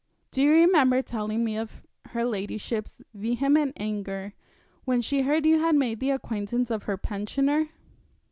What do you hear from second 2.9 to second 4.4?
vehement anger